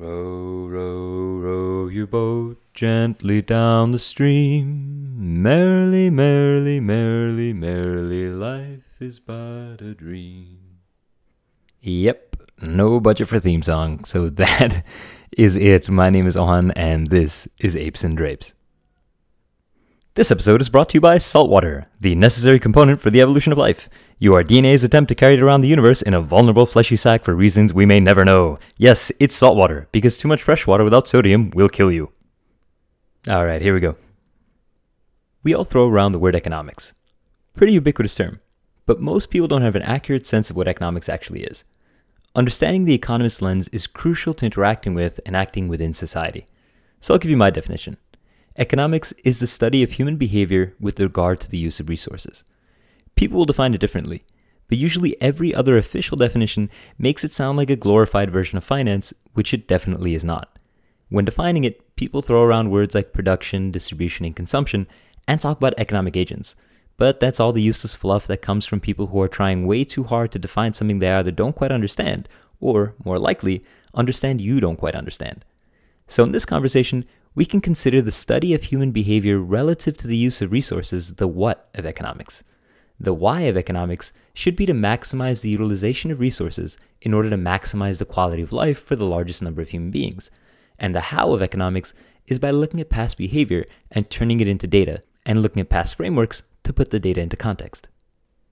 Row, 0.00 0.68
row, 0.68 1.38
row 1.38 1.88
your 1.88 2.06
boat 2.06 2.62
gently 2.72 3.42
down 3.42 3.90
the 3.90 3.98
stream. 3.98 5.42
Merrily, 5.42 6.08
merrily, 6.08 6.78
merrily, 6.78 7.52
merrily, 7.52 8.30
life 8.30 9.00
is 9.00 9.18
but 9.18 9.78
a 9.80 9.96
dream. 9.96 10.60
Yep, 11.80 12.36
no 12.62 13.00
budget 13.00 13.26
for 13.26 13.40
theme 13.40 13.62
song, 13.62 14.04
so 14.04 14.30
that 14.30 14.86
is 15.36 15.56
it. 15.56 15.88
My 15.88 16.10
name 16.10 16.28
is 16.28 16.36
Ohan, 16.36 16.70
and 16.76 17.08
this 17.08 17.48
is 17.58 17.74
Apes 17.74 18.04
and 18.04 18.16
Drapes. 18.16 18.54
This 20.14 20.32
episode 20.32 20.60
is 20.60 20.68
brought 20.68 20.88
to 20.88 20.94
you 20.94 21.00
by 21.00 21.18
saltwater, 21.18 21.86
the 22.00 22.16
necessary 22.16 22.58
component 22.58 23.00
for 23.00 23.08
the 23.08 23.20
evolution 23.20 23.52
of 23.52 23.58
life. 23.58 23.88
You 24.18 24.34
are 24.34 24.42
DNA's 24.42 24.82
attempt 24.82 25.08
to 25.10 25.14
carry 25.14 25.34
it 25.34 25.40
around 25.40 25.60
the 25.60 25.68
universe 25.68 26.02
in 26.02 26.12
a 26.12 26.20
vulnerable 26.20 26.66
fleshy 26.66 26.96
sack 26.96 27.24
for 27.24 27.34
reasons 27.34 27.72
we 27.72 27.86
may 27.86 28.00
never 28.00 28.24
know. 28.24 28.58
Yes, 28.76 29.12
it's 29.20 29.36
saltwater, 29.36 29.86
because 29.92 30.18
too 30.18 30.26
much 30.26 30.42
fresh 30.42 30.66
water 30.66 30.82
without 30.82 31.06
sodium 31.06 31.50
will 31.50 31.68
kill 31.68 31.92
you. 31.92 32.12
Alright, 33.28 33.62
here 33.62 33.74
we 33.74 33.80
go. 33.80 33.94
We 35.44 35.54
all 35.54 35.64
throw 35.64 35.88
around 35.88 36.12
the 36.12 36.18
word 36.18 36.34
economics. 36.34 36.94
Pretty 37.54 37.74
ubiquitous 37.74 38.16
term, 38.16 38.40
but 38.86 39.00
most 39.00 39.30
people 39.30 39.46
don't 39.46 39.62
have 39.62 39.76
an 39.76 39.82
accurate 39.82 40.26
sense 40.26 40.50
of 40.50 40.56
what 40.56 40.66
economics 40.66 41.08
actually 41.08 41.42
is. 41.44 41.62
Understanding 42.34 42.84
the 42.84 42.94
economist's 42.94 43.40
lens 43.40 43.68
is 43.68 43.86
crucial 43.86 44.34
to 44.34 44.46
interacting 44.46 44.94
with 44.94 45.20
and 45.24 45.36
acting 45.36 45.68
within 45.68 45.94
society. 45.94 46.48
So 47.00 47.14
I'll 47.14 47.18
give 47.20 47.30
you 47.30 47.36
my 47.36 47.50
definition. 47.50 47.98
Economics 48.58 49.14
is 49.22 49.38
the 49.38 49.46
study 49.46 49.84
of 49.84 49.92
human 49.92 50.16
behavior 50.16 50.74
with 50.80 50.98
regard 50.98 51.38
to 51.38 51.48
the 51.48 51.56
use 51.56 51.78
of 51.78 51.88
resources. 51.88 52.42
People 53.14 53.38
will 53.38 53.44
define 53.44 53.72
it 53.72 53.80
differently, 53.80 54.24
but 54.66 54.76
usually 54.76 55.20
every 55.22 55.54
other 55.54 55.78
official 55.78 56.16
definition 56.16 56.68
makes 56.98 57.22
it 57.22 57.32
sound 57.32 57.56
like 57.56 57.70
a 57.70 57.76
glorified 57.76 58.32
version 58.32 58.58
of 58.58 58.64
finance, 58.64 59.14
which 59.34 59.54
it 59.54 59.68
definitely 59.68 60.12
is 60.12 60.24
not. 60.24 60.58
When 61.08 61.24
defining 61.24 61.62
it, 61.62 61.94
people 61.94 62.20
throw 62.20 62.42
around 62.42 62.72
words 62.72 62.96
like 62.96 63.12
production, 63.12 63.70
distribution, 63.70 64.26
and 64.26 64.34
consumption, 64.34 64.88
and 65.28 65.40
talk 65.40 65.58
about 65.58 65.74
economic 65.78 66.16
agents. 66.16 66.56
But 66.96 67.20
that's 67.20 67.38
all 67.38 67.52
the 67.52 67.62
useless 67.62 67.94
fluff 67.94 68.26
that 68.26 68.42
comes 68.42 68.66
from 68.66 68.80
people 68.80 69.06
who 69.06 69.22
are 69.22 69.28
trying 69.28 69.68
way 69.68 69.84
too 69.84 70.02
hard 70.02 70.32
to 70.32 70.38
define 70.40 70.72
something 70.72 70.98
they 70.98 71.12
either 71.12 71.30
don't 71.30 71.54
quite 71.54 71.70
understand, 71.70 72.28
or, 72.58 72.96
more 73.04 73.20
likely, 73.20 73.62
understand 73.94 74.40
you 74.40 74.58
don't 74.58 74.78
quite 74.78 74.96
understand. 74.96 75.44
So, 76.08 76.24
in 76.24 76.32
this 76.32 76.44
conversation, 76.44 77.04
we 77.38 77.46
can 77.46 77.60
consider 77.60 78.02
the 78.02 78.10
study 78.10 78.52
of 78.52 78.64
human 78.64 78.90
behavior 78.90 79.38
relative 79.38 79.96
to 79.96 80.08
the 80.08 80.16
use 80.16 80.42
of 80.42 80.50
resources 80.50 81.14
the 81.14 81.28
what 81.28 81.68
of 81.72 81.86
economics. 81.86 82.42
The 82.98 83.14
why 83.14 83.42
of 83.42 83.56
economics 83.56 84.12
should 84.34 84.56
be 84.56 84.66
to 84.66 84.72
maximize 84.72 85.40
the 85.40 85.48
utilization 85.48 86.10
of 86.10 86.18
resources 86.18 86.78
in 87.00 87.14
order 87.14 87.30
to 87.30 87.36
maximize 87.36 88.00
the 88.00 88.04
quality 88.04 88.42
of 88.42 88.52
life 88.52 88.80
for 88.80 88.96
the 88.96 89.06
largest 89.06 89.40
number 89.40 89.62
of 89.62 89.68
human 89.68 89.92
beings. 89.92 90.32
And 90.80 90.96
the 90.96 91.12
how 91.12 91.30
of 91.32 91.40
economics 91.40 91.94
is 92.26 92.40
by 92.40 92.50
looking 92.50 92.80
at 92.80 92.90
past 92.90 93.16
behavior 93.16 93.66
and 93.88 94.10
turning 94.10 94.40
it 94.40 94.48
into 94.48 94.66
data, 94.66 95.04
and 95.24 95.40
looking 95.40 95.60
at 95.60 95.68
past 95.68 95.94
frameworks 95.94 96.42
to 96.64 96.72
put 96.72 96.90
the 96.90 96.98
data 96.98 97.20
into 97.20 97.36
context. 97.36 97.86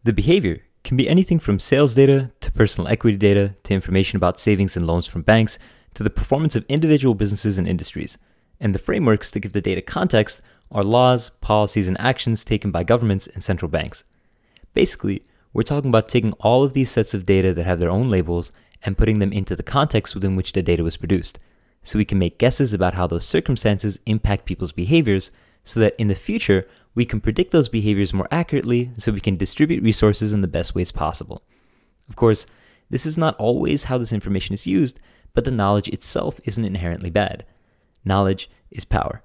The 0.04 0.12
behavior 0.12 0.62
can 0.84 0.96
be 0.96 1.08
anything 1.08 1.40
from 1.40 1.58
sales 1.58 1.94
data 1.94 2.30
to 2.40 2.52
personal 2.52 2.86
equity 2.86 3.16
data 3.16 3.56
to 3.64 3.74
information 3.74 4.16
about 4.16 4.38
savings 4.38 4.76
and 4.76 4.86
loans 4.86 5.08
from 5.08 5.22
banks 5.22 5.58
to 5.94 6.04
the 6.04 6.08
performance 6.18 6.54
of 6.54 6.64
individual 6.68 7.16
businesses 7.16 7.58
and 7.58 7.66
industries 7.66 8.16
and 8.60 8.74
the 8.74 8.78
frameworks 8.78 9.30
to 9.30 9.40
give 9.40 9.52
the 9.52 9.60
data 9.60 9.82
context 9.82 10.40
are 10.70 10.84
laws, 10.84 11.30
policies, 11.40 11.88
and 11.88 12.00
actions 12.00 12.44
taken 12.44 12.70
by 12.70 12.82
governments 12.82 13.26
and 13.28 13.42
central 13.42 13.70
banks. 13.70 14.04
Basically, 14.74 15.22
we're 15.52 15.62
talking 15.62 15.90
about 15.90 16.08
taking 16.08 16.32
all 16.34 16.62
of 16.62 16.74
these 16.74 16.90
sets 16.90 17.14
of 17.14 17.24
data 17.24 17.54
that 17.54 17.64
have 17.66 17.78
their 17.78 17.90
own 17.90 18.10
labels 18.10 18.52
and 18.82 18.98
putting 18.98 19.18
them 19.18 19.32
into 19.32 19.56
the 19.56 19.62
context 19.62 20.14
within 20.14 20.36
which 20.36 20.52
the 20.52 20.62
data 20.62 20.82
was 20.82 20.96
produced, 20.96 21.38
so 21.82 21.98
we 21.98 22.04
can 22.04 22.18
make 22.18 22.38
guesses 22.38 22.74
about 22.74 22.94
how 22.94 23.06
those 23.06 23.24
circumstances 23.24 24.00
impact 24.06 24.44
people's 24.44 24.72
behaviors, 24.72 25.30
so 25.62 25.80
that 25.80 25.94
in 25.98 26.08
the 26.08 26.14
future, 26.14 26.66
we 26.94 27.04
can 27.04 27.20
predict 27.20 27.52
those 27.52 27.68
behaviors 27.68 28.12
more 28.12 28.28
accurately 28.30 28.90
so 28.98 29.12
we 29.12 29.20
can 29.20 29.36
distribute 29.36 29.82
resources 29.82 30.32
in 30.32 30.40
the 30.40 30.48
best 30.48 30.74
ways 30.74 30.92
possible. 30.92 31.42
Of 32.08 32.16
course, 32.16 32.46
this 32.90 33.06
is 33.06 33.16
not 33.16 33.36
always 33.36 33.84
how 33.84 33.98
this 33.98 34.12
information 34.12 34.54
is 34.54 34.66
used, 34.66 35.00
but 35.34 35.44
the 35.44 35.50
knowledge 35.50 35.88
itself 35.88 36.40
isn't 36.44 36.64
inherently 36.64 37.10
bad. 37.10 37.44
Knowledge 38.06 38.48
is 38.70 38.86
power. 38.86 39.22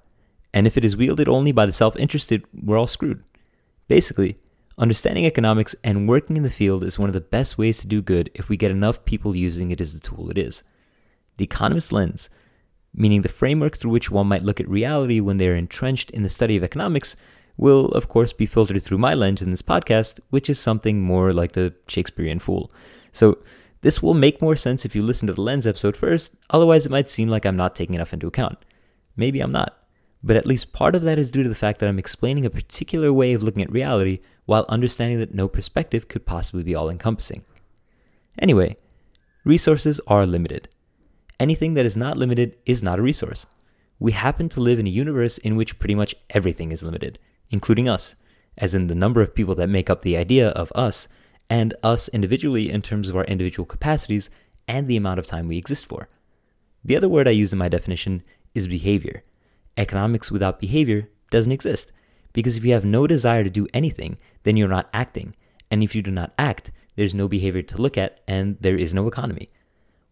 And 0.52 0.66
if 0.66 0.76
it 0.76 0.84
is 0.84 0.96
wielded 0.96 1.28
only 1.28 1.52
by 1.52 1.64
the 1.64 1.72
self 1.72 1.96
interested, 1.96 2.44
we're 2.52 2.78
all 2.78 2.86
screwed. 2.86 3.22
Basically, 3.88 4.36
understanding 4.76 5.24
economics 5.24 5.74
and 5.82 6.08
working 6.08 6.36
in 6.36 6.42
the 6.42 6.50
field 6.50 6.84
is 6.84 6.98
one 6.98 7.08
of 7.08 7.14
the 7.14 7.20
best 7.20 7.56
ways 7.56 7.78
to 7.78 7.86
do 7.86 8.02
good 8.02 8.30
if 8.34 8.48
we 8.48 8.56
get 8.56 8.70
enough 8.70 9.04
people 9.04 9.34
using 9.34 9.70
it 9.70 9.80
as 9.80 9.94
the 9.94 10.00
tool 10.00 10.30
it 10.30 10.36
is. 10.36 10.62
The 11.36 11.44
economist 11.44 11.92
lens, 11.92 12.28
meaning 12.92 13.22
the 13.22 13.28
framework 13.28 13.76
through 13.76 13.92
which 13.92 14.10
one 14.10 14.26
might 14.26 14.42
look 14.42 14.60
at 14.60 14.68
reality 14.68 15.20
when 15.20 15.38
they 15.38 15.48
are 15.48 15.56
entrenched 15.56 16.10
in 16.10 16.22
the 16.22 16.28
study 16.28 16.56
of 16.56 16.64
economics, 16.64 17.16
will, 17.56 17.86
of 17.88 18.08
course, 18.08 18.32
be 18.32 18.46
filtered 18.46 18.82
through 18.82 18.98
my 18.98 19.14
lens 19.14 19.40
in 19.40 19.50
this 19.50 19.62
podcast, 19.62 20.20
which 20.30 20.50
is 20.50 20.58
something 20.58 21.00
more 21.00 21.32
like 21.32 21.52
the 21.52 21.74
Shakespearean 21.86 22.40
fool. 22.40 22.70
So, 23.12 23.38
this 23.82 24.00
will 24.00 24.14
make 24.14 24.40
more 24.40 24.56
sense 24.56 24.84
if 24.84 24.94
you 24.94 25.02
listen 25.02 25.26
to 25.26 25.34
the 25.34 25.40
lens 25.40 25.66
episode 25.66 25.96
first, 25.96 26.34
otherwise, 26.50 26.86
it 26.86 26.92
might 26.92 27.10
seem 27.10 27.28
like 27.28 27.44
I'm 27.44 27.56
not 27.56 27.74
taking 27.74 27.94
enough 27.94 28.12
into 28.12 28.28
account. 28.28 28.58
Maybe 29.16 29.40
I'm 29.40 29.52
not. 29.52 29.76
But 30.22 30.36
at 30.36 30.46
least 30.46 30.72
part 30.72 30.94
of 30.94 31.02
that 31.02 31.18
is 31.18 31.30
due 31.30 31.42
to 31.42 31.48
the 31.48 31.54
fact 31.54 31.80
that 31.80 31.88
I'm 31.88 31.98
explaining 31.98 32.46
a 32.46 32.50
particular 32.50 33.12
way 33.12 33.32
of 33.32 33.42
looking 33.42 33.62
at 33.62 33.72
reality 33.72 34.20
while 34.46 34.64
understanding 34.68 35.18
that 35.18 35.34
no 35.34 35.48
perspective 35.48 36.08
could 36.08 36.26
possibly 36.26 36.62
be 36.62 36.74
all 36.74 36.88
encompassing. 36.88 37.44
Anyway, 38.38 38.76
resources 39.44 40.00
are 40.06 40.26
limited. 40.26 40.68
Anything 41.40 41.74
that 41.74 41.86
is 41.86 41.96
not 41.96 42.16
limited 42.16 42.56
is 42.64 42.82
not 42.82 42.98
a 42.98 43.02
resource. 43.02 43.46
We 43.98 44.12
happen 44.12 44.48
to 44.50 44.60
live 44.60 44.78
in 44.78 44.86
a 44.86 44.90
universe 44.90 45.38
in 45.38 45.56
which 45.56 45.78
pretty 45.78 45.94
much 45.94 46.14
everything 46.30 46.72
is 46.72 46.82
limited, 46.82 47.18
including 47.50 47.88
us, 47.88 48.14
as 48.58 48.74
in 48.74 48.86
the 48.86 48.94
number 48.94 49.22
of 49.22 49.34
people 49.34 49.54
that 49.56 49.68
make 49.68 49.90
up 49.90 50.02
the 50.02 50.16
idea 50.16 50.48
of 50.50 50.72
us, 50.74 51.08
and 51.50 51.74
us 51.82 52.08
individually 52.08 52.70
in 52.70 52.80
terms 52.80 53.08
of 53.08 53.16
our 53.16 53.24
individual 53.24 53.66
capacities 53.66 54.30
and 54.68 54.88
the 54.88 54.96
amount 54.96 55.18
of 55.18 55.26
time 55.26 55.48
we 55.48 55.58
exist 55.58 55.86
for. 55.86 56.08
The 56.84 56.96
other 56.96 57.08
word 57.08 57.28
I 57.28 57.32
use 57.32 57.52
in 57.52 57.58
my 57.58 57.68
definition 57.68 58.22
is 58.54 58.68
behavior. 58.68 59.22
Economics 59.76 60.30
without 60.30 60.60
behavior 60.60 61.08
doesn't 61.30 61.52
exist. 61.52 61.92
Because 62.32 62.56
if 62.56 62.64
you 62.64 62.72
have 62.72 62.84
no 62.84 63.06
desire 63.06 63.44
to 63.44 63.50
do 63.50 63.66
anything, 63.74 64.16
then 64.42 64.56
you're 64.56 64.68
not 64.68 64.88
acting. 64.92 65.34
And 65.70 65.82
if 65.82 65.94
you 65.94 66.02
do 66.02 66.10
not 66.10 66.32
act, 66.38 66.70
there's 66.96 67.14
no 67.14 67.28
behavior 67.28 67.62
to 67.62 67.80
look 67.80 67.96
at 67.96 68.20
and 68.26 68.56
there 68.60 68.76
is 68.76 68.94
no 68.94 69.06
economy. 69.06 69.50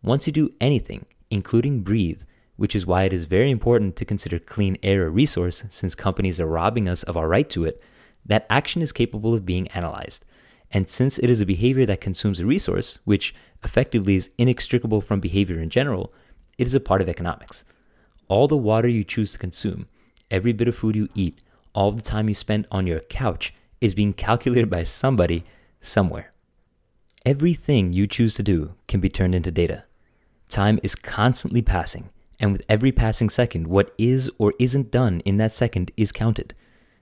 Once 0.03 0.27
you 0.27 0.33
do 0.33 0.51
anything, 0.61 1.05
including 1.31 1.83
breathe, 1.83 2.23
which 2.57 2.75
is 2.75 2.87
why 2.87 3.05
it 3.05 3.13
is 3.13 3.25
very 3.25 3.51
important 3.51 3.97
to 3.97 4.05
consider 4.05 4.39
clean 4.39 4.77
air 4.83 5.07
a 5.07 5.11
resource 5.11 5.65
since 5.71 5.95
companies 5.95 6.41
are 6.41 6.47
robbing 6.47 6.89
us 6.89 7.03
of 7.03 7.17
our 7.17 7.29
right 7.29 7.49
to 7.51 7.65
it, 7.65 7.83
that 8.25 8.47
action 8.51 8.83
is 8.83 8.93
capable 8.93 9.35
of 9.35 9.47
being 9.47 9.69
analyzed. 9.69 10.25
And 10.71 10.89
since 10.89 11.19
it 11.19 11.31
is 11.31 11.41
a 11.41 11.47
behavior 11.47 11.85
that 11.87 12.01
consumes 12.01 12.39
a 12.39 12.47
resource, 12.47 12.99
which 13.05 13.35
effectively 13.65 14.17
is 14.17 14.31
inextricable 14.39 15.01
from 15.01 15.21
behavior 15.21 15.59
in 15.59 15.71
general, 15.71 16.13
it 16.59 16.67
is 16.67 16.75
a 16.75 16.81
part 16.81 17.01
of 17.01 17.09
economics 17.09 17.65
all 18.31 18.47
the 18.47 18.57
water 18.57 18.87
you 18.87 19.03
choose 19.03 19.33
to 19.33 19.39
consume, 19.39 19.87
every 20.31 20.53
bit 20.53 20.69
of 20.69 20.77
food 20.77 20.95
you 20.95 21.09
eat, 21.17 21.41
all 21.75 21.91
the 21.91 22.01
time 22.01 22.29
you 22.29 22.35
spend 22.35 22.65
on 22.71 22.87
your 22.87 23.01
couch 23.01 23.53
is 23.81 23.95
being 23.95 24.13
calculated 24.13 24.71
by 24.71 24.85
somebody 24.85 25.43
somewhere. 25.81 26.31
Everything 27.27 27.93
you 27.93 28.07
choose 28.07 28.35
to 28.37 28.43
do 28.45 28.75
can 28.87 29.01
be 29.01 29.09
turned 29.09 29.35
into 29.35 29.51
data. 29.51 29.83
Time 30.49 30.79
is 30.85 30.95
constantly 30.95 31.61
passing, 31.61 32.11
and 32.39 32.53
with 32.53 32.63
every 32.69 32.93
passing 32.93 33.29
second, 33.29 33.67
what 33.67 33.93
is 33.99 34.31
or 34.39 34.55
isn't 34.61 34.93
done 34.93 35.21
in 35.21 35.37
that 35.39 35.53
second 35.53 35.91
is 35.97 36.13
counted. 36.13 36.55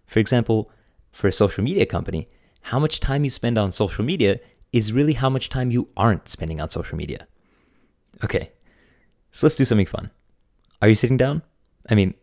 For 0.06 0.20
example, 0.20 0.72
for 1.12 1.28
a 1.28 1.32
social 1.32 1.62
media 1.62 1.84
company, 1.84 2.26
how 2.62 2.78
much 2.78 3.00
time 3.00 3.24
you 3.24 3.30
spend 3.30 3.58
on 3.58 3.70
social 3.70 4.04
media 4.04 4.40
is 4.72 4.94
really 4.94 5.12
how 5.12 5.28
much 5.28 5.50
time 5.50 5.70
you 5.70 5.88
aren't 5.94 6.28
spending 6.28 6.58
on 6.58 6.70
social 6.70 6.96
media. 6.96 7.26
Okay, 8.24 8.52
so 9.30 9.46
let's 9.46 9.56
do 9.56 9.66
something 9.66 9.86
fun. 9.86 10.10
Are 10.80 10.88
you 10.88 10.94
sitting 10.94 11.16
down? 11.16 11.42
I 11.88 11.94
mean, 11.94 12.14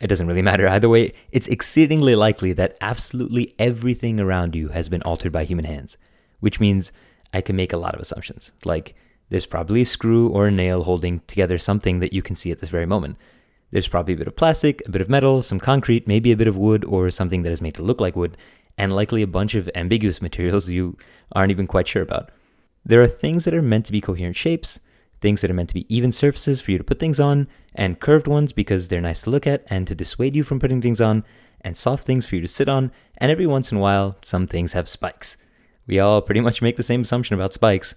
it 0.00 0.08
doesn't 0.08 0.26
really 0.26 0.42
matter 0.42 0.66
either 0.66 0.88
way. 0.88 1.12
It's 1.30 1.46
exceedingly 1.46 2.16
likely 2.16 2.52
that 2.54 2.76
absolutely 2.80 3.54
everything 3.58 4.18
around 4.18 4.56
you 4.56 4.68
has 4.68 4.88
been 4.88 5.02
altered 5.02 5.30
by 5.32 5.44
human 5.44 5.64
hands, 5.64 5.96
which 6.40 6.58
means 6.58 6.90
I 7.32 7.40
can 7.40 7.54
make 7.54 7.72
a 7.72 7.76
lot 7.76 7.94
of 7.94 8.00
assumptions. 8.00 8.50
Like, 8.64 8.94
there's 9.28 9.46
probably 9.46 9.82
a 9.82 9.86
screw 9.86 10.28
or 10.28 10.48
a 10.48 10.50
nail 10.50 10.82
holding 10.82 11.20
together 11.28 11.56
something 11.56 12.00
that 12.00 12.12
you 12.12 12.22
can 12.22 12.34
see 12.34 12.50
at 12.50 12.58
this 12.58 12.70
very 12.70 12.86
moment. 12.86 13.16
There's 13.70 13.86
probably 13.86 14.14
a 14.14 14.16
bit 14.16 14.26
of 14.26 14.34
plastic, 14.34 14.82
a 14.86 14.90
bit 14.90 15.02
of 15.02 15.08
metal, 15.08 15.42
some 15.42 15.60
concrete, 15.60 16.08
maybe 16.08 16.32
a 16.32 16.36
bit 16.36 16.48
of 16.48 16.56
wood 16.56 16.84
or 16.84 17.08
something 17.10 17.42
that 17.42 17.52
is 17.52 17.62
made 17.62 17.74
to 17.74 17.82
look 17.82 18.00
like 18.00 18.16
wood, 18.16 18.36
and 18.76 18.92
likely 18.92 19.22
a 19.22 19.28
bunch 19.28 19.54
of 19.54 19.70
ambiguous 19.76 20.20
materials 20.28 20.68
you 20.68 20.96
aren't 21.32 21.52
even 21.52 21.68
quite 21.68 21.86
sure 21.86 22.02
about. 22.02 22.30
There 22.84 23.02
are 23.02 23.06
things 23.06 23.44
that 23.44 23.54
are 23.54 23.62
meant 23.62 23.86
to 23.86 23.92
be 23.92 24.00
coherent 24.00 24.34
shapes, 24.34 24.80
things 25.20 25.40
that 25.40 25.50
are 25.50 25.54
meant 25.54 25.68
to 25.68 25.74
be 25.74 25.94
even 25.94 26.12
surfaces 26.12 26.60
for 26.60 26.70
you 26.70 26.78
to 26.78 26.84
put 26.84 26.98
things 26.98 27.20
on, 27.20 27.48
and 27.74 28.00
curved 28.00 28.26
ones 28.26 28.52
because 28.52 28.88
they're 28.88 29.00
nice 29.00 29.22
to 29.22 29.30
look 29.30 29.46
at 29.46 29.64
and 29.68 29.86
to 29.86 29.94
dissuade 29.94 30.34
you 30.34 30.42
from 30.42 30.58
putting 30.58 30.80
things 30.80 31.00
on, 31.00 31.24
and 31.60 31.76
soft 31.76 32.04
things 32.04 32.26
for 32.26 32.36
you 32.36 32.40
to 32.40 32.48
sit 32.48 32.68
on, 32.68 32.90
and 33.18 33.30
every 33.30 33.46
once 33.46 33.70
in 33.70 33.78
a 33.78 33.80
while, 33.80 34.16
some 34.22 34.46
things 34.46 34.72
have 34.72 34.88
spikes. 34.88 35.36
We 35.86 35.98
all 35.98 36.22
pretty 36.22 36.40
much 36.40 36.62
make 36.62 36.76
the 36.76 36.82
same 36.82 37.02
assumption 37.02 37.34
about 37.34 37.52
spikes. 37.52 37.94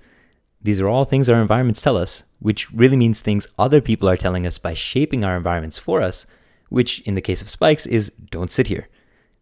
These 0.62 0.80
are 0.80 0.88
all 0.88 1.06
things 1.06 1.30
our 1.30 1.42
environments 1.42 1.82
tell 1.82 1.98
us, 1.98 2.24
which 2.40 2.72
really 2.72 2.98
means 2.98 3.22
things 3.22 3.48
other 3.58 3.82
people 3.82 4.10
are 4.10 4.18
telling 4.18 4.48
us 4.48 4.58
by 4.58 4.74
shaping 4.74 5.24
our 5.24 5.38
environments 5.38 5.78
for 5.78 6.02
us, 6.02 6.26
which 6.70 7.00
in 7.02 7.16
the 7.16 7.22
case 7.22 7.42
of 7.42 7.50
spikes 7.50 7.86
is 7.86 8.12
don't 8.32 8.52
sit 8.52 8.68
here. 8.68 8.88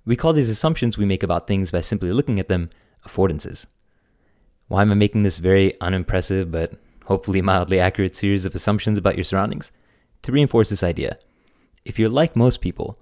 We 0.05 0.15
call 0.15 0.33
these 0.33 0.49
assumptions 0.49 0.97
we 0.97 1.05
make 1.05 1.23
about 1.23 1.47
things 1.47 1.71
by 1.71 1.81
simply 1.81 2.11
looking 2.11 2.39
at 2.39 2.47
them 2.47 2.69
affordances. 3.05 3.67
Why 4.67 4.81
am 4.81 4.91
I 4.91 4.95
making 4.95 5.23
this 5.23 5.37
very 5.37 5.79
unimpressive 5.79 6.51
but 6.51 6.73
hopefully 7.11 7.41
mildly 7.41 7.77
accurate 7.77 8.15
series 8.15 8.45
of 8.45 8.55
assumptions 8.55 8.97
about 8.97 9.15
your 9.15 9.25
surroundings? 9.25 9.69
To 10.21 10.31
reinforce 10.31 10.69
this 10.69 10.81
idea. 10.81 11.17
If 11.83 11.99
you're 11.99 12.07
like 12.07 12.37
most 12.37 12.61
people, 12.61 12.97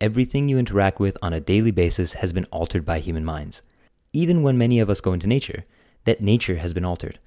everything 0.00 0.48
you 0.48 0.58
interact 0.58 0.98
with 0.98 1.16
on 1.22 1.32
a 1.32 1.38
daily 1.38 1.70
basis 1.70 2.14
has 2.14 2.32
been 2.32 2.46
altered 2.46 2.84
by 2.84 2.98
human 2.98 3.24
minds. 3.24 3.62
Even 4.12 4.42
when 4.42 4.58
many 4.58 4.80
of 4.80 4.90
us 4.90 5.00
go 5.00 5.12
into 5.12 5.28
nature, 5.28 5.62
that 6.04 6.20
nature 6.20 6.56
has 6.56 6.74
been 6.74 6.84
altered. 6.84 7.20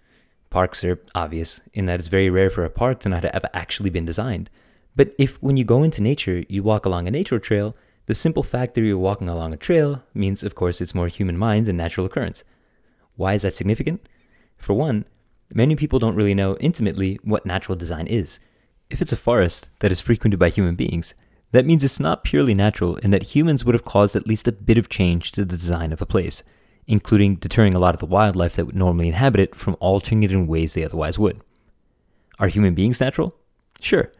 Parks 0.49 0.83
are 0.83 0.99
obvious 1.15 1.61
in 1.73 1.85
that 1.85 1.97
it's 1.99 2.09
very 2.09 2.29
rare 2.29 2.49
for 2.49 2.65
a 2.65 2.69
park 2.69 2.99
to 2.99 3.09
not 3.09 3.23
have 3.23 3.45
actually 3.53 3.89
been 3.89 4.05
designed. 4.05 4.49
But 4.97 5.15
if 5.17 5.41
when 5.41 5.55
you 5.55 5.63
go 5.63 5.81
into 5.81 6.03
nature, 6.03 6.43
you 6.49 6.61
walk 6.61 6.85
along 6.85 7.07
a 7.07 7.11
nature 7.11 7.39
trail, 7.39 7.73
the 8.07 8.15
simple 8.15 8.43
fact 8.43 8.73
that 8.73 8.81
you're 8.81 8.97
walking 8.97 9.29
along 9.29 9.53
a 9.53 9.57
trail 9.57 10.03
means, 10.13 10.43
of 10.43 10.55
course, 10.55 10.81
it's 10.81 10.93
more 10.93 11.07
human 11.07 11.37
mind 11.37 11.67
than 11.67 11.77
natural 11.77 12.05
occurrence. 12.05 12.43
Why 13.15 13.33
is 13.33 13.43
that 13.43 13.53
significant? 13.53 14.09
For 14.57 14.73
one, 14.73 15.05
many 15.53 15.75
people 15.75 15.99
don't 15.99 16.15
really 16.15 16.33
know 16.33 16.57
intimately 16.57 17.19
what 17.23 17.45
natural 17.45 17.75
design 17.75 18.07
is. 18.07 18.39
If 18.89 19.01
it's 19.01 19.13
a 19.13 19.17
forest 19.17 19.69
that 19.79 19.91
is 19.91 19.99
frequented 19.99 20.39
by 20.39 20.49
human 20.49 20.75
beings, 20.75 21.13
that 21.51 21.65
means 21.65 21.83
it's 21.83 21.99
not 21.99 22.23
purely 22.23 22.53
natural 22.53 22.97
in 22.97 23.11
that 23.11 23.35
humans 23.35 23.63
would 23.63 23.75
have 23.75 23.85
caused 23.85 24.15
at 24.15 24.27
least 24.27 24.47
a 24.47 24.51
bit 24.51 24.77
of 24.77 24.89
change 24.89 25.31
to 25.33 25.45
the 25.45 25.57
design 25.57 25.91
of 25.91 26.01
a 26.01 26.05
place 26.05 26.43
including 26.87 27.35
deterring 27.35 27.73
a 27.73 27.79
lot 27.79 27.93
of 27.93 27.99
the 27.99 28.05
wildlife 28.05 28.53
that 28.53 28.65
would 28.65 28.75
normally 28.75 29.09
inhabit 29.09 29.41
it 29.41 29.55
from 29.55 29.75
altering 29.79 30.23
it 30.23 30.31
in 30.31 30.47
ways 30.47 30.73
they 30.73 30.85
otherwise 30.85 31.19
would. 31.19 31.39
Are 32.39 32.47
human 32.47 32.73
beings 32.73 33.01
natural? 33.01 33.35
Sure. 33.81 34.11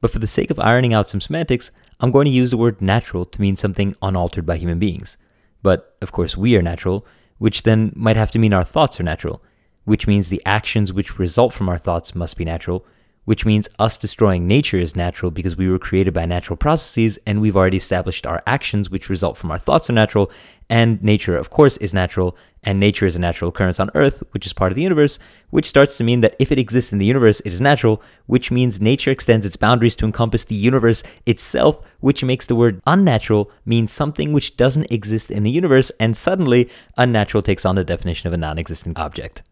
But 0.00 0.10
for 0.10 0.18
the 0.18 0.26
sake 0.26 0.50
of 0.50 0.58
ironing 0.58 0.94
out 0.94 1.08
some 1.08 1.20
semantics, 1.20 1.70
I'm 2.00 2.10
going 2.10 2.24
to 2.24 2.30
use 2.30 2.50
the 2.50 2.56
word 2.56 2.80
natural 2.80 3.26
to 3.26 3.40
mean 3.40 3.56
something 3.56 3.94
unaltered 4.00 4.46
by 4.46 4.56
human 4.56 4.78
beings. 4.78 5.16
But, 5.62 5.96
of 6.00 6.12
course, 6.12 6.36
we 6.36 6.56
are 6.56 6.62
natural, 6.62 7.06
which 7.38 7.64
then 7.64 7.92
might 7.94 8.16
have 8.16 8.30
to 8.32 8.38
mean 8.38 8.54
our 8.54 8.64
thoughts 8.64 8.98
are 8.98 9.04
natural, 9.04 9.42
which 9.86 10.06
means 10.06 10.28
the 10.28 10.42
actions 10.44 10.92
which 10.92 11.18
result 11.18 11.54
from 11.54 11.70
our 11.70 11.78
thoughts 11.78 12.14
must 12.14 12.36
be 12.36 12.44
natural, 12.44 12.84
which 13.24 13.44
means 13.44 13.68
us 13.78 13.96
destroying 13.98 14.46
nature 14.46 14.78
is 14.78 14.96
natural 14.96 15.30
because 15.30 15.56
we 15.56 15.68
were 15.68 15.78
created 15.78 16.14
by 16.14 16.24
natural 16.24 16.56
processes 16.56 17.18
and 17.26 17.40
we've 17.40 17.56
already 17.56 17.76
established 17.76 18.26
our 18.26 18.42
actions 18.46 18.88
which 18.88 19.10
result 19.10 19.36
from 19.36 19.50
our 19.50 19.58
thoughts 19.58 19.90
are 19.90 19.92
natural 19.92 20.30
and 20.70 21.02
nature 21.02 21.36
of 21.36 21.50
course 21.50 21.76
is 21.78 21.92
natural 21.92 22.36
and 22.62 22.80
nature 22.80 23.06
is 23.06 23.14
a 23.14 23.20
natural 23.20 23.48
occurrence 23.48 23.78
on 23.78 23.90
earth 23.94 24.22
which 24.30 24.46
is 24.46 24.52
part 24.52 24.72
of 24.72 24.76
the 24.76 24.82
universe 24.82 25.18
which 25.50 25.68
starts 25.68 25.96
to 25.96 26.04
mean 26.04 26.20
that 26.20 26.34
if 26.38 26.50
it 26.50 26.58
exists 26.58 26.92
in 26.92 26.98
the 26.98 27.06
universe 27.06 27.40
it 27.40 27.52
is 27.52 27.60
natural 27.60 28.02
which 28.26 28.50
means 28.50 28.80
nature 28.80 29.10
extends 29.10 29.44
its 29.44 29.56
boundaries 29.56 29.96
to 29.96 30.04
encompass 30.04 30.44
the 30.44 30.54
universe 30.54 31.02
itself 31.26 31.82
which 32.00 32.24
makes 32.24 32.46
the 32.46 32.54
word 32.54 32.80
unnatural 32.86 33.50
mean 33.64 33.86
something 33.86 34.32
which 34.32 34.56
doesn't 34.56 34.90
exist 34.90 35.30
in 35.30 35.42
the 35.42 35.50
universe 35.50 35.90
and 36.00 36.16
suddenly 36.16 36.70
unnatural 36.96 37.42
takes 37.42 37.64
on 37.64 37.74
the 37.74 37.84
definition 37.84 38.28
of 38.28 38.32
a 38.32 38.36
non-existent 38.36 38.98
object 38.98 39.42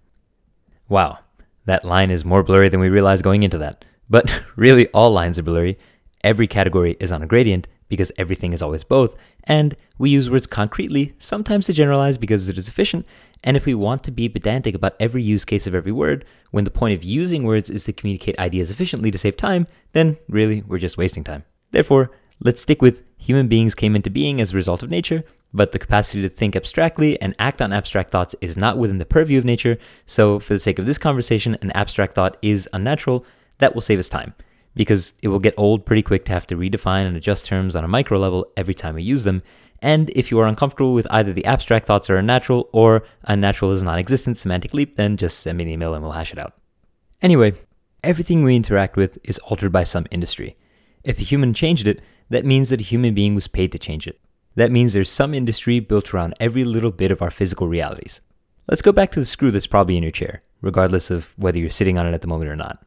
wow 0.97 1.19
that 1.67 1.85
line 1.85 2.11
is 2.11 2.25
more 2.25 2.43
blurry 2.43 2.69
than 2.69 2.81
we 2.81 2.89
realized 2.89 3.25
going 3.25 3.43
into 3.43 3.59
that. 3.59 3.85
But 4.09 4.43
really, 4.57 4.87
all 4.89 5.11
lines 5.11 5.39
are 5.39 5.43
blurry. 5.43 5.79
Every 6.23 6.47
category 6.47 6.97
is 7.01 7.13
on 7.13 7.23
a 7.23 7.27
gradient 7.27 7.67
because 7.89 8.13
everything 8.17 8.53
is 8.53 8.63
always 8.63 8.85
both. 8.85 9.15
And 9.45 9.77
we 9.99 10.11
use 10.11 10.31
words 10.31 10.47
concretely, 10.47 11.15
sometimes 11.19 11.67
to 11.67 11.73
generalize 11.73 12.19
because 12.19 12.49
it 12.49 12.59
is 12.59 12.69
efficient. 12.69 13.07
And 13.43 13.57
if 13.57 13.67
we 13.67 13.75
want 13.75 14.03
to 14.05 14.11
be 14.11 14.29
pedantic 14.29 14.75
about 14.75 14.97
every 14.99 15.23
use 15.23 15.45
case 15.45 15.67
of 15.67 15.75
every 15.75 15.93
word, 15.93 16.25
when 16.51 16.65
the 16.65 16.71
point 16.71 16.95
of 16.95 17.05
using 17.05 17.45
words 17.45 17.69
is 17.69 17.85
to 17.85 17.93
communicate 17.93 18.39
ideas 18.39 18.71
efficiently 18.71 19.11
to 19.11 19.19
save 19.19 19.37
time, 19.37 19.67
then 19.93 20.17
really 20.29 20.63
we're 20.63 20.79
just 20.79 20.97
wasting 20.97 21.25
time. 21.25 21.45
Therefore, 21.73 22.11
let's 22.45 22.61
stick 22.61 22.81
with 22.81 23.03
human 23.17 23.49
beings 23.49 23.75
came 23.75 23.97
into 23.97 24.11
being 24.11 24.41
as 24.41 24.53
a 24.53 24.57
result 24.57 24.83
of 24.85 24.91
nature, 24.91 25.25
but 25.53 25.73
the 25.73 25.79
capacity 25.79 26.23
to 26.23 26.29
think 26.29 26.55
abstractly 26.55 27.21
and 27.21 27.35
act 27.39 27.61
on 27.61 27.73
abstract 27.73 28.11
thoughts 28.13 28.37
is 28.41 28.57
not 28.57 28.79
within 28.79 28.99
the 28.99 29.05
purview 29.05 29.39
of 29.39 29.45
nature. 29.45 29.79
So, 30.07 30.39
for 30.39 30.55
the 30.55 30.61
sake 30.61 30.79
of 30.79 30.87
this 30.87 30.99
conversation, 30.99 31.57
an 31.63 31.71
abstract 31.73 32.15
thought 32.15 32.37
is 32.43 32.69
unnatural. 32.73 33.25
That 33.59 33.75
will 33.75 33.81
save 33.81 33.99
us 33.99 34.09
time 34.09 34.35
because 34.75 35.15
it 35.23 35.29
will 35.29 35.39
get 35.39 35.55
old 35.57 35.87
pretty 35.87 36.03
quick 36.03 36.25
to 36.27 36.33
have 36.33 36.47
to 36.49 36.57
redefine 36.57 37.07
and 37.07 37.17
adjust 37.17 37.47
terms 37.47 37.77
on 37.77 37.85
a 37.85 37.89
micro 37.89 38.19
level 38.19 38.47
every 38.57 38.75
time 38.75 38.97
we 38.97 39.03
use 39.03 39.25
them. 39.25 39.43
And 39.81 40.11
if 40.11 40.31
you 40.31 40.39
are 40.41 40.47
uncomfortable 40.47 40.95
with 40.95 41.07
either 41.11 41.33
the 41.33 41.45
abstract 41.45 41.87
thoughts 41.87 42.11
are 42.11 42.17
unnatural 42.17 42.69
or 42.73 43.07
unnatural 43.25 43.71
is 43.71 43.83
non 43.83 43.99
existent 43.99 44.39
semantic 44.39 44.75
leap, 44.75 44.97
then 44.97 45.17
just 45.17 45.39
send 45.39 45.59
me 45.59 45.65
an 45.65 45.71
email 45.71 45.95
and 45.95 46.03
we'll 46.03 46.13
hash 46.13 46.33
it 46.33 46.39
out. 46.39 46.55
Anyway, 47.23 47.55
everything 48.03 48.43
we 48.43 48.57
interact 48.57 48.97
with 48.97 49.19
is 49.23 49.39
altered 49.41 49.73
by 49.73 49.85
some 49.85 50.07
industry. 50.11 50.57
If 51.05 51.19
a 51.19 51.23
human 51.23 51.55
changed 51.55 51.87
it, 51.87 52.01
that 52.31 52.45
means 52.45 52.71
that 52.71 52.81
a 52.81 52.85
human 52.85 53.15
being 53.15 53.35
was 53.35 53.49
paid 53.49 53.73
to 53.73 53.79
change 53.79 54.07
it. 54.07 54.21
That 54.57 54.71
means 54.71 54.93
there's 54.93 55.11
some 55.11 55.35
industry 55.35 55.81
built 55.81 56.15
around 56.15 56.35
every 56.39 56.65
little 56.65 56.91
bit 56.91 57.11
of 57.11 57.21
our 57.21 57.31
physical 57.31 57.69
realities. 57.69 58.21
Let's 58.69 58.83
go 58.83 58.93
back 58.93 59.11
to 59.13 59.21
the 59.21 59.27
screw 59.27 59.51
that's 59.51 59.67
probably 59.67 59.97
in 59.97 60.03
your 60.03 60.13
chair, 60.13 60.43
regardless 60.61 61.11
of 61.11 61.35
whether 61.37 61.59
you're 61.59 61.71
sitting 61.71 61.99
on 61.99 62.07
it 62.07 62.15
at 62.15 62.23
the 62.23 62.29
moment 62.29 62.51
or 62.51 62.57
not. 62.57 62.85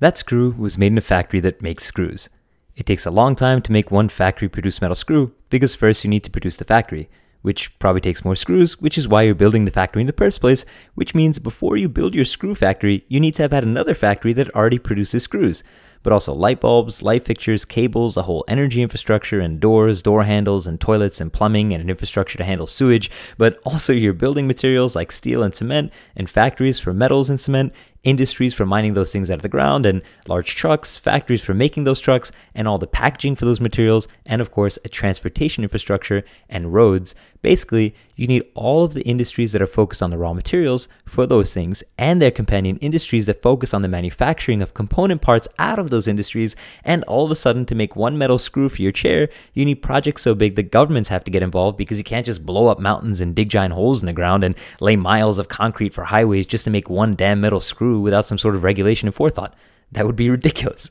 That 0.00 0.18
screw 0.18 0.50
was 0.50 0.76
made 0.76 0.92
in 0.92 0.98
a 0.98 1.02
factory 1.02 1.40
that 1.40 1.62
makes 1.62 1.84
screws. 1.84 2.28
It 2.76 2.86
takes 2.86 3.06
a 3.06 3.10
long 3.10 3.34
time 3.34 3.62
to 3.62 3.72
make 3.72 3.90
one 3.90 4.08
factory 4.08 4.48
produce 4.48 4.80
metal 4.80 4.94
screw 4.94 5.32
because 5.50 5.74
first 5.74 6.04
you 6.04 6.10
need 6.10 6.24
to 6.24 6.30
produce 6.30 6.56
the 6.56 6.64
factory, 6.64 7.08
which 7.42 7.76
probably 7.78 8.00
takes 8.00 8.24
more 8.24 8.36
screws, 8.36 8.80
which 8.80 8.98
is 8.98 9.08
why 9.08 9.22
you're 9.22 9.34
building 9.34 9.64
the 9.64 9.70
factory 9.70 10.02
in 10.02 10.06
the 10.06 10.12
first 10.12 10.40
place, 10.40 10.64
which 10.94 11.14
means 11.14 11.38
before 11.38 11.76
you 11.76 11.88
build 11.88 12.14
your 12.14 12.24
screw 12.24 12.54
factory, 12.54 13.04
you 13.08 13.18
need 13.18 13.34
to 13.36 13.42
have 13.42 13.52
had 13.52 13.64
another 13.64 13.94
factory 13.94 14.32
that 14.32 14.54
already 14.54 14.78
produces 14.78 15.22
screws 15.22 15.64
but 16.02 16.12
also 16.12 16.32
light 16.32 16.60
bulbs, 16.60 17.02
light 17.02 17.24
fixtures, 17.24 17.64
cables, 17.64 18.16
a 18.16 18.22
whole 18.22 18.44
energy 18.48 18.82
infrastructure, 18.82 19.40
and 19.40 19.60
doors, 19.60 20.02
door 20.02 20.24
handles, 20.24 20.66
and 20.66 20.80
toilets, 20.80 21.20
and 21.20 21.32
plumbing, 21.32 21.72
and 21.72 21.82
an 21.82 21.90
infrastructure 21.90 22.38
to 22.38 22.44
handle 22.44 22.66
sewage, 22.66 23.10
but 23.36 23.60
also 23.64 23.92
your 23.92 24.12
building 24.12 24.46
materials 24.46 24.96
like 24.96 25.12
steel 25.12 25.42
and 25.42 25.54
cement, 25.54 25.92
and 26.16 26.30
factories 26.30 26.78
for 26.78 26.92
metals 26.92 27.30
and 27.30 27.40
cement, 27.40 27.72
industries 28.04 28.54
for 28.54 28.64
mining 28.64 28.94
those 28.94 29.12
things 29.12 29.30
out 29.30 29.34
of 29.36 29.42
the 29.42 29.48
ground, 29.48 29.86
and 29.86 30.02
large 30.26 30.54
trucks, 30.54 30.96
factories 30.96 31.42
for 31.42 31.54
making 31.54 31.84
those 31.84 32.00
trucks, 32.00 32.30
and 32.54 32.68
all 32.68 32.78
the 32.78 32.86
packaging 32.86 33.36
for 33.36 33.44
those 33.44 33.60
materials, 33.60 34.08
and 34.26 34.40
of 34.40 34.50
course, 34.50 34.78
a 34.84 34.88
transportation 34.88 35.62
infrastructure 35.64 36.22
and 36.48 36.72
roads. 36.72 37.14
Basically, 37.42 37.94
you 38.16 38.26
need 38.26 38.44
all 38.54 38.84
of 38.84 38.94
the 38.94 39.02
industries 39.02 39.52
that 39.52 39.62
are 39.62 39.66
focused 39.66 40.02
on 40.02 40.10
the 40.10 40.18
raw 40.18 40.32
materials 40.32 40.88
for 41.04 41.24
those 41.24 41.52
things 41.54 41.84
and 41.96 42.20
their 42.20 42.32
companion 42.32 42.76
industries 42.78 43.26
that 43.26 43.42
focus 43.42 43.72
on 43.72 43.82
the 43.82 43.88
manufacturing 43.88 44.60
of 44.60 44.74
component 44.74 45.22
parts 45.22 45.46
out 45.58 45.78
of 45.78 45.90
those 45.90 46.08
industries. 46.08 46.56
And 46.84 47.04
all 47.04 47.24
of 47.24 47.30
a 47.30 47.36
sudden, 47.36 47.64
to 47.66 47.76
make 47.76 47.94
one 47.94 48.18
metal 48.18 48.38
screw 48.38 48.68
for 48.68 48.82
your 48.82 48.90
chair, 48.90 49.28
you 49.54 49.64
need 49.64 49.82
projects 49.82 50.22
so 50.22 50.34
big 50.34 50.56
that 50.56 50.72
governments 50.72 51.08
have 51.10 51.22
to 51.24 51.30
get 51.30 51.44
involved 51.44 51.76
because 51.76 51.98
you 51.98 52.04
can't 52.04 52.26
just 52.26 52.44
blow 52.44 52.66
up 52.66 52.80
mountains 52.80 53.20
and 53.20 53.36
dig 53.36 53.50
giant 53.50 53.74
holes 53.74 54.02
in 54.02 54.06
the 54.06 54.12
ground 54.12 54.42
and 54.42 54.56
lay 54.80 54.96
miles 54.96 55.38
of 55.38 55.48
concrete 55.48 55.94
for 55.94 56.04
highways 56.04 56.46
just 56.46 56.64
to 56.64 56.70
make 56.70 56.90
one 56.90 57.14
damn 57.14 57.40
metal 57.40 57.60
screw 57.60 57.87
without 57.96 58.26
some 58.26 58.38
sort 58.38 58.54
of 58.54 58.64
regulation 58.64 59.08
and 59.08 59.14
forethought. 59.14 59.54
That 59.92 60.06
would 60.06 60.16
be 60.16 60.30
ridiculous. 60.38 60.90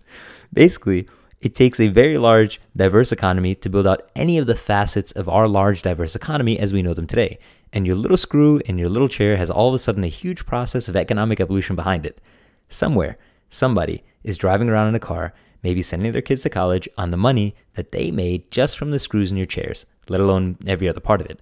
Basically, 0.54 1.08
it 1.40 1.54
takes 1.54 1.80
a 1.80 1.88
very 1.88 2.18
large, 2.18 2.60
diverse 2.76 3.12
economy 3.12 3.54
to 3.56 3.70
build 3.70 3.86
out 3.86 4.10
any 4.16 4.38
of 4.38 4.48
the 4.48 4.56
facets 4.56 5.12
of 5.12 5.30
our 5.30 5.48
large, 5.48 5.84
diverse 5.84 6.16
economy 6.16 6.58
as 6.58 6.74
we 6.74 6.82
know 6.82 6.94
them 6.94 7.06
today. 7.06 7.38
And 7.74 7.86
your 7.86 7.96
little 7.96 8.18
screw 8.18 8.60
in 8.66 8.78
your 8.78 8.90
little 8.90 9.10
chair 9.10 9.38
has 9.38 9.52
all 9.52 9.68
of 9.68 9.76
a 9.76 9.80
sudden 9.80 10.04
a 10.04 10.08
huge 10.08 10.46
process 10.46 10.90
of 10.90 10.96
economic 10.96 11.40
evolution 11.40 11.76
behind 11.76 12.06
it. 12.06 12.20
Somewhere, 12.70 13.18
somebody 13.50 14.04
is 14.24 14.38
driving 14.38 14.70
around 14.70 14.88
in 14.88 14.96
a 14.96 15.00
car, 15.00 15.34
maybe 15.62 15.82
sending 15.82 16.12
their 16.12 16.22
kids 16.22 16.42
to 16.44 16.50
college 16.50 16.90
on 16.98 17.12
the 17.12 17.18
money 17.18 17.54
that 17.76 17.92
they 17.92 18.10
made 18.10 18.50
just 18.50 18.78
from 18.78 18.92
the 18.92 19.00
screws 19.00 19.32
in 19.32 19.38
your 19.38 19.46
chairs, 19.46 19.86
let 20.10 20.22
alone 20.22 20.58
every 20.66 20.90
other 20.90 21.00
part 21.00 21.22
of 21.22 21.28
it. 21.28 21.40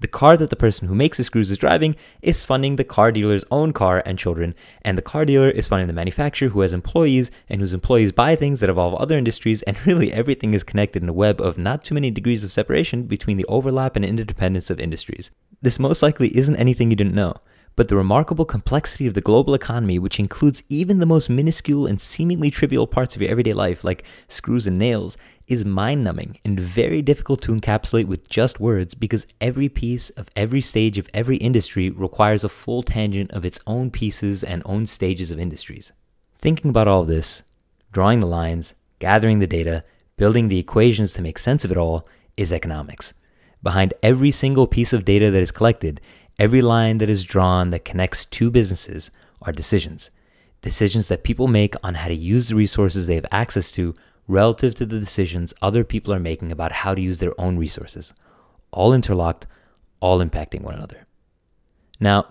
The 0.00 0.08
car 0.08 0.36
that 0.36 0.50
the 0.50 0.56
person 0.56 0.88
who 0.88 0.94
makes 0.94 1.16
the 1.16 1.24
screws 1.24 1.50
is 1.50 1.56
driving 1.56 1.96
is 2.20 2.44
funding 2.44 2.76
the 2.76 2.84
car 2.84 3.10
dealer's 3.10 3.46
own 3.50 3.72
car 3.72 4.02
and 4.04 4.18
children, 4.18 4.54
and 4.82 4.98
the 4.98 5.02
car 5.02 5.24
dealer 5.24 5.48
is 5.48 5.68
funding 5.68 5.86
the 5.86 5.94
manufacturer 5.94 6.50
who 6.50 6.60
has 6.60 6.74
employees 6.74 7.30
and 7.48 7.62
whose 7.62 7.72
employees 7.72 8.12
buy 8.12 8.36
things 8.36 8.60
that 8.60 8.68
involve 8.68 8.94
other 8.94 9.16
industries, 9.16 9.62
and 9.62 9.86
really 9.86 10.12
everything 10.12 10.52
is 10.52 10.62
connected 10.62 11.02
in 11.02 11.08
a 11.08 11.14
web 11.14 11.40
of 11.40 11.56
not 11.56 11.82
too 11.82 11.94
many 11.94 12.10
degrees 12.10 12.44
of 12.44 12.52
separation 12.52 13.04
between 13.04 13.38
the 13.38 13.46
overlap 13.46 13.96
and 13.96 14.04
interdependence 14.04 14.68
of 14.68 14.78
industries. 14.78 15.30
This 15.62 15.78
most 15.78 16.02
likely 16.02 16.36
isn't 16.36 16.56
anything 16.56 16.90
you 16.90 16.96
didn't 16.96 17.14
know 17.14 17.32
but 17.76 17.88
the 17.88 17.96
remarkable 17.96 18.46
complexity 18.46 19.06
of 19.06 19.12
the 19.12 19.20
global 19.20 19.52
economy, 19.52 19.98
which 19.98 20.18
includes 20.18 20.62
even 20.70 20.98
the 20.98 21.06
most 21.06 21.28
minuscule 21.28 21.86
and 21.86 22.00
seemingly 22.00 22.50
trivial 22.50 22.86
parts 22.86 23.14
of 23.14 23.20
your 23.20 23.30
everyday 23.30 23.52
life, 23.52 23.84
like 23.84 24.02
screws 24.28 24.66
and 24.66 24.78
nails, 24.78 25.18
is 25.46 25.64
mind 25.64 26.02
numbing 26.02 26.38
and 26.42 26.58
very 26.58 27.02
difficult 27.02 27.42
to 27.42 27.52
encapsulate 27.52 28.06
with 28.06 28.28
just 28.30 28.58
words 28.58 28.94
because 28.94 29.26
every 29.42 29.68
piece 29.68 30.08
of 30.10 30.26
every 30.34 30.62
stage 30.62 30.96
of 30.96 31.08
every 31.12 31.36
industry 31.36 31.90
requires 31.90 32.42
a 32.42 32.48
full 32.48 32.82
tangent 32.82 33.30
of 33.30 33.44
its 33.44 33.60
own 33.66 33.90
pieces 33.90 34.42
and 34.42 34.62
own 34.64 34.86
stages 34.86 35.30
of 35.30 35.38
industries. 35.38 35.92
Thinking 36.34 36.70
about 36.70 36.88
all 36.88 37.04
this, 37.04 37.44
drawing 37.92 38.20
the 38.20 38.26
lines, 38.26 38.74
gathering 38.98 39.38
the 39.38 39.46
data, 39.46 39.84
building 40.16 40.48
the 40.48 40.58
equations 40.58 41.12
to 41.12 41.22
make 41.22 41.38
sense 41.38 41.64
of 41.64 41.70
it 41.70 41.76
all 41.76 42.08
is 42.38 42.52
economics. 42.52 43.12
Behind 43.62 43.92
every 44.02 44.30
single 44.30 44.66
piece 44.66 44.92
of 44.92 45.04
data 45.04 45.30
that 45.30 45.42
is 45.42 45.50
collected 45.50 46.00
Every 46.38 46.60
line 46.60 46.98
that 46.98 47.08
is 47.08 47.24
drawn 47.24 47.70
that 47.70 47.84
connects 47.84 48.24
two 48.24 48.50
businesses 48.50 49.10
are 49.42 49.52
decisions. 49.52 50.10
decisions 50.60 51.08
that 51.08 51.22
people 51.22 51.46
make 51.46 51.74
on 51.82 51.94
how 51.94 52.08
to 52.08 52.14
use 52.14 52.48
the 52.48 52.54
resources 52.56 53.06
they 53.06 53.14
have 53.14 53.26
access 53.30 53.70
to 53.72 53.94
relative 54.26 54.74
to 54.74 54.84
the 54.84 54.98
decisions 54.98 55.54
other 55.62 55.84
people 55.84 56.12
are 56.12 56.18
making 56.18 56.50
about 56.50 56.72
how 56.72 56.94
to 56.94 57.00
use 57.00 57.20
their 57.20 57.38
own 57.40 57.56
resources, 57.56 58.12
all 58.72 58.92
interlocked, 58.92 59.46
all 60.00 60.18
impacting 60.18 60.62
one 60.62 60.74
another. 60.74 61.06
Now, 62.00 62.26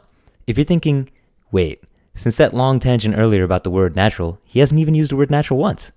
if 0.45 0.57
you're 0.57 0.65
thinking, 0.65 1.09
wait, 1.51 1.81
since 2.13 2.35
that 2.35 2.53
long 2.53 2.79
tangent 2.79 3.15
earlier 3.17 3.43
about 3.43 3.63
the 3.63 3.71
word 3.71 3.95
natural, 3.95 4.39
he 4.43 4.59
hasn't 4.59 4.79
even 4.79 4.95
used 4.95 5.12
the 5.12 5.15
word 5.15 5.31
natural 5.31 5.59
once. 5.59 5.91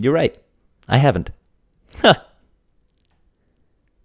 You're 0.00 0.12
right. 0.12 0.36
I 0.88 0.98
haven't. 0.98 1.30